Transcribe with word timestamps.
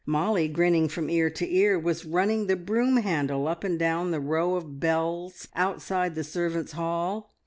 Molly, 0.03 0.47
grinning 0.47 0.87
from 0.87 1.11
ear 1.11 1.29
to 1.29 1.47
ear, 1.47 1.77
was 1.77 2.05
running 2.05 2.47
the 2.47 2.55
broom 2.55 2.97
handle 2.97 3.47
up 3.47 3.63
and 3.63 3.77
down 3.77 4.09
the 4.09 4.19
row 4.19 4.55
of 4.55 4.79
bells 4.79 5.47
outside 5.53 6.15
the 6.15 6.23
servants' 6.23 6.71
hall. 6.71 7.35